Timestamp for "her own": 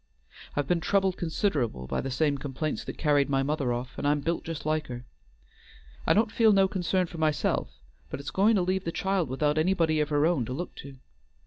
10.09-10.43